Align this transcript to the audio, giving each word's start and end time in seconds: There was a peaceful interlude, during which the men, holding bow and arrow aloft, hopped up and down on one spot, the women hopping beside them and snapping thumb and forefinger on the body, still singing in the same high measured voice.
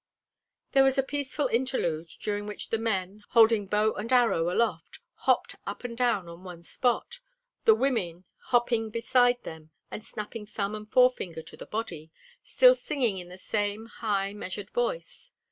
There 0.71 0.83
was 0.83 0.97
a 0.97 1.03
peaceful 1.03 1.45
interlude, 1.49 2.07
during 2.19 2.47
which 2.47 2.71
the 2.71 2.79
men, 2.79 3.23
holding 3.29 3.67
bow 3.67 3.93
and 3.93 4.11
arrow 4.11 4.49
aloft, 4.51 4.97
hopped 5.13 5.55
up 5.67 5.83
and 5.83 5.95
down 5.95 6.27
on 6.27 6.43
one 6.43 6.63
spot, 6.63 7.19
the 7.65 7.75
women 7.75 8.25
hopping 8.45 8.89
beside 8.89 9.43
them 9.43 9.69
and 9.91 10.03
snapping 10.03 10.47
thumb 10.47 10.73
and 10.73 10.91
forefinger 10.91 11.41
on 11.41 11.57
the 11.59 11.67
body, 11.67 12.09
still 12.43 12.73
singing 12.73 13.19
in 13.19 13.27
the 13.29 13.37
same 13.37 13.85
high 13.85 14.33
measured 14.33 14.71
voice. 14.71 15.31